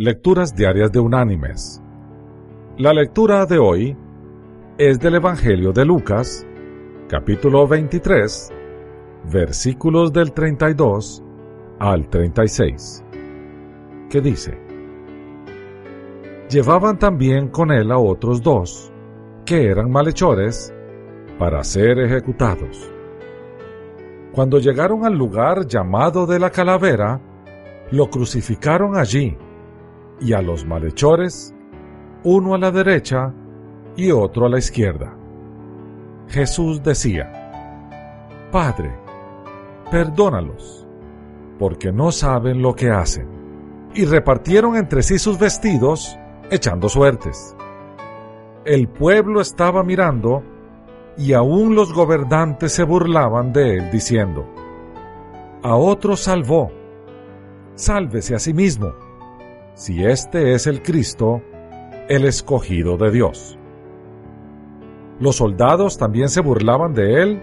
Lecturas 0.00 0.54
Diarias 0.54 0.92
de 0.92 1.00
Unánimes. 1.00 1.82
La 2.76 2.92
lectura 2.92 3.46
de 3.46 3.58
hoy 3.58 3.96
es 4.78 5.00
del 5.00 5.16
Evangelio 5.16 5.72
de 5.72 5.84
Lucas, 5.84 6.46
capítulo 7.08 7.66
23, 7.66 8.52
versículos 9.24 10.12
del 10.12 10.32
32 10.32 11.24
al 11.80 12.08
36, 12.08 13.04
que 14.08 14.20
dice, 14.20 14.56
Llevaban 16.48 17.00
también 17.00 17.48
con 17.48 17.72
él 17.72 17.90
a 17.90 17.98
otros 17.98 18.40
dos, 18.40 18.92
que 19.44 19.66
eran 19.66 19.90
malhechores, 19.90 20.72
para 21.40 21.64
ser 21.64 21.98
ejecutados. 21.98 22.88
Cuando 24.30 24.60
llegaron 24.60 25.04
al 25.04 25.18
lugar 25.18 25.66
llamado 25.66 26.24
de 26.24 26.38
la 26.38 26.50
calavera, 26.50 27.20
lo 27.90 28.08
crucificaron 28.08 28.96
allí 28.96 29.36
y 30.20 30.32
a 30.32 30.42
los 30.42 30.64
malhechores, 30.64 31.54
uno 32.24 32.54
a 32.54 32.58
la 32.58 32.70
derecha 32.70 33.32
y 33.96 34.10
otro 34.10 34.46
a 34.46 34.48
la 34.48 34.58
izquierda. 34.58 35.14
Jesús 36.28 36.82
decía, 36.82 37.32
Padre, 38.50 38.92
perdónalos, 39.90 40.86
porque 41.58 41.92
no 41.92 42.12
saben 42.12 42.62
lo 42.62 42.74
que 42.74 42.90
hacen. 42.90 43.28
Y 43.94 44.04
repartieron 44.04 44.76
entre 44.76 45.02
sí 45.02 45.18
sus 45.18 45.38
vestidos, 45.38 46.18
echando 46.50 46.88
suertes. 46.88 47.56
El 48.64 48.88
pueblo 48.88 49.40
estaba 49.40 49.82
mirando, 49.82 50.42
y 51.16 51.32
aún 51.32 51.74
los 51.74 51.92
gobernantes 51.92 52.72
se 52.72 52.84
burlaban 52.84 53.52
de 53.52 53.76
él, 53.76 53.90
diciendo, 53.90 54.46
A 55.62 55.74
otro 55.74 56.16
salvó, 56.16 56.70
sálvese 57.74 58.34
a 58.34 58.38
sí 58.38 58.52
mismo 58.52 59.07
si 59.78 60.04
este 60.04 60.54
es 60.54 60.66
el 60.66 60.82
Cristo, 60.82 61.40
el 62.08 62.24
escogido 62.24 62.96
de 62.96 63.12
Dios. 63.12 63.56
Los 65.20 65.36
soldados 65.36 65.96
también 65.96 66.28
se 66.30 66.40
burlaban 66.40 66.94
de 66.94 67.22
él 67.22 67.42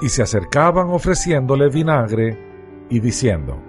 y 0.00 0.08
se 0.08 0.22
acercaban 0.22 0.90
ofreciéndole 0.90 1.68
vinagre 1.68 2.38
y 2.88 3.00
diciendo, 3.00 3.60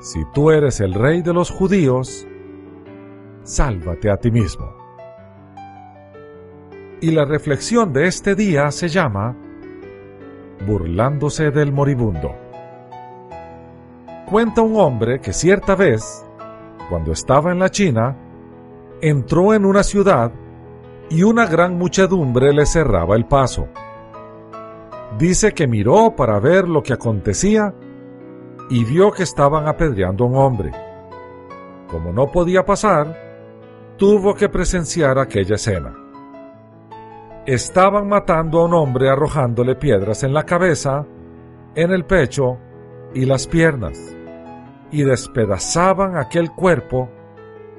Si 0.00 0.20
tú 0.32 0.52
eres 0.52 0.78
el 0.78 0.94
rey 0.94 1.20
de 1.20 1.34
los 1.34 1.50
judíos, 1.50 2.28
sálvate 3.42 4.08
a 4.08 4.16
ti 4.16 4.30
mismo. 4.30 4.72
Y 7.00 7.10
la 7.10 7.24
reflexión 7.24 7.92
de 7.92 8.06
este 8.06 8.36
día 8.36 8.70
se 8.70 8.86
llama 8.86 9.36
Burlándose 10.64 11.50
del 11.50 11.72
moribundo. 11.72 12.36
Cuenta 14.26 14.62
un 14.62 14.76
hombre 14.76 15.20
que 15.20 15.32
cierta 15.32 15.74
vez 15.74 16.27
cuando 16.88 17.12
estaba 17.12 17.52
en 17.52 17.58
la 17.58 17.70
China, 17.70 18.16
entró 19.00 19.54
en 19.54 19.64
una 19.64 19.82
ciudad 19.82 20.32
y 21.10 21.22
una 21.22 21.46
gran 21.46 21.76
muchedumbre 21.76 22.52
le 22.52 22.66
cerraba 22.66 23.14
el 23.16 23.26
paso. 23.26 23.68
Dice 25.18 25.52
que 25.52 25.66
miró 25.66 26.14
para 26.16 26.38
ver 26.38 26.68
lo 26.68 26.82
que 26.82 26.92
acontecía 26.92 27.74
y 28.70 28.84
vio 28.84 29.10
que 29.12 29.22
estaban 29.22 29.66
apedreando 29.66 30.24
a 30.24 30.26
un 30.28 30.36
hombre. 30.36 30.72
Como 31.90 32.12
no 32.12 32.30
podía 32.30 32.64
pasar, 32.64 33.16
tuvo 33.96 34.34
que 34.34 34.48
presenciar 34.48 35.18
aquella 35.18 35.54
escena. 35.54 35.94
Estaban 37.46 38.08
matando 38.08 38.60
a 38.60 38.64
un 38.66 38.74
hombre 38.74 39.08
arrojándole 39.08 39.74
piedras 39.76 40.22
en 40.22 40.34
la 40.34 40.44
cabeza, 40.44 41.06
en 41.74 41.90
el 41.90 42.04
pecho 42.04 42.58
y 43.14 43.24
las 43.24 43.46
piernas 43.46 44.17
y 44.90 45.02
despedazaban 45.02 46.16
aquel 46.16 46.50
cuerpo 46.50 47.10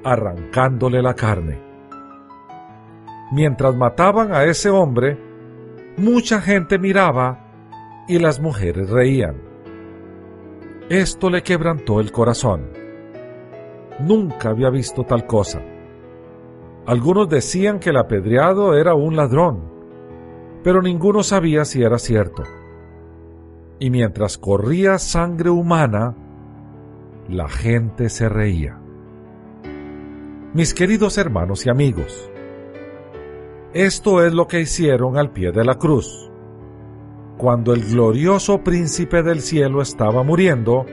arrancándole 0.04 1.02
la 1.02 1.14
carne. 1.14 1.60
Mientras 3.32 3.76
mataban 3.76 4.32
a 4.32 4.44
ese 4.44 4.70
hombre, 4.70 5.18
mucha 5.96 6.40
gente 6.40 6.78
miraba 6.78 7.46
y 8.08 8.18
las 8.18 8.40
mujeres 8.40 8.90
reían. 8.90 9.36
Esto 10.88 11.30
le 11.30 11.42
quebrantó 11.42 12.00
el 12.00 12.10
corazón. 12.10 12.70
Nunca 14.00 14.50
había 14.50 14.70
visto 14.70 15.04
tal 15.04 15.26
cosa. 15.26 15.60
Algunos 16.86 17.28
decían 17.28 17.78
que 17.78 17.90
el 17.90 17.98
apedreado 17.98 18.74
era 18.76 18.94
un 18.94 19.14
ladrón, 19.14 19.62
pero 20.64 20.82
ninguno 20.82 21.22
sabía 21.22 21.64
si 21.64 21.82
era 21.82 21.98
cierto. 21.98 22.42
Y 23.78 23.90
mientras 23.90 24.38
corría 24.38 24.98
sangre 24.98 25.50
humana, 25.50 26.16
la 27.30 27.48
gente 27.48 28.08
se 28.08 28.28
reía. 28.28 28.80
Mis 30.52 30.74
queridos 30.74 31.16
hermanos 31.16 31.64
y 31.64 31.70
amigos, 31.70 32.28
esto 33.72 34.24
es 34.24 34.34
lo 34.34 34.48
que 34.48 34.60
hicieron 34.60 35.16
al 35.16 35.30
pie 35.30 35.52
de 35.52 35.64
la 35.64 35.76
cruz. 35.76 36.28
Cuando 37.38 37.72
el 37.72 37.84
glorioso 37.84 38.64
príncipe 38.64 39.22
del 39.22 39.42
cielo 39.42 39.80
estaba 39.80 40.24
muriendo, 40.24 40.86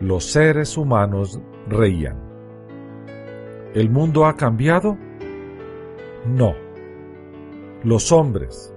los 0.00 0.24
seres 0.24 0.78
humanos 0.78 1.38
reían. 1.68 2.18
¿El 3.74 3.90
mundo 3.90 4.24
ha 4.24 4.36
cambiado? 4.36 4.96
No. 6.26 6.54
Los 7.82 8.12
hombres, 8.12 8.74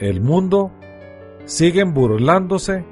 el 0.00 0.20
mundo, 0.20 0.72
siguen 1.44 1.94
burlándose 1.94 2.84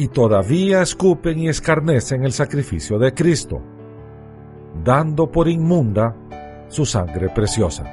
y 0.00 0.08
todavía 0.08 0.80
escupen 0.80 1.40
y 1.40 1.50
escarnecen 1.50 2.24
el 2.24 2.32
sacrificio 2.32 2.98
de 2.98 3.12
Cristo, 3.12 3.60
dando 4.82 5.30
por 5.30 5.46
inmunda 5.46 6.16
su 6.68 6.86
sangre 6.86 7.28
preciosa. 7.28 7.84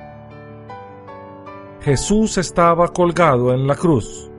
Jesús 1.82 2.38
estaba 2.38 2.88
colgado 2.94 3.54
en 3.54 3.68
la 3.68 3.76
cruz, 3.76 4.32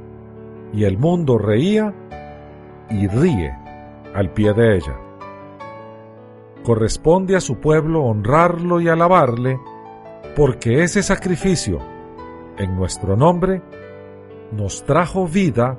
y 0.73 0.84
el 0.84 0.97
mundo 0.97 1.37
reía 1.37 1.93
y 2.89 3.06
ríe 3.06 3.55
al 4.15 4.33
pie 4.33 4.55
de 4.55 4.77
ella. 4.77 4.97
Corresponde 6.65 7.37
a 7.37 7.41
su 7.43 7.56
pueblo 7.56 8.03
honrarlo 8.03 8.81
y 8.81 8.89
alabarle, 8.89 9.61
porque 10.35 10.85
ese 10.85 11.03
sacrificio, 11.03 11.81
en 12.56 12.75
nuestro 12.75 13.15
nombre, 13.15 13.61
nos 14.53 14.87
trajo 14.87 15.29
vida 15.29 15.77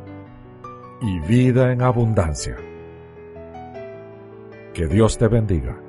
y 1.02 1.20
vida 1.20 1.72
en 1.72 1.82
abundancia. 1.82 2.58
Que 4.74 4.88
Dios 4.88 5.18
te 5.18 5.28
bendiga. 5.28 5.89